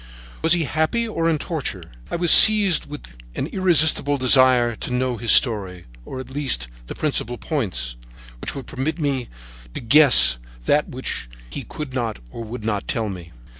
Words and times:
Was 0.41 0.53
he 0.53 0.63
happy 0.63 1.07
or 1.07 1.29
in 1.29 1.37
torture? 1.37 1.83
I 2.09 2.15
was 2.15 2.31
seized 2.31 2.87
with 2.87 3.19
an 3.35 3.45
irresistible 3.45 4.17
desire 4.17 4.75
to 4.77 4.89
know 4.91 5.17
his 5.17 5.31
story, 5.31 5.85
or, 6.05 6.19
at 6.19 6.31
least, 6.31 6.67
the 6.87 6.95
principal 6.95 7.37
points, 7.37 7.95
which 8.39 8.55
would 8.55 8.65
permit 8.65 8.97
me 8.97 9.29
to 9.75 9.79
guess 9.79 10.39
that 10.65 10.89
which 10.89 11.29
he 11.51 11.61
could 11.61 11.93
not 11.93 12.17
or 12.31 12.43
would 12.43 12.63
not 12.63 12.87
tell 12.87 13.09
me. 13.09 13.31